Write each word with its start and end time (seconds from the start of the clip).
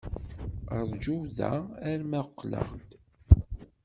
Ṛju 0.89 1.17
da 1.37 1.51
arma 1.91 2.21
qqleɣ-d. 2.29 2.89